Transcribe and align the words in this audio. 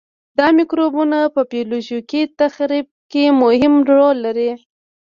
دا 0.37 0.47
مکروبونه 0.57 1.19
په 1.35 1.41
بیولوژیکي 1.51 2.21
تخریب 2.41 2.87
کې 3.11 3.23
مهم 3.41 3.73
رول 3.91 4.15
لري. 4.25 4.51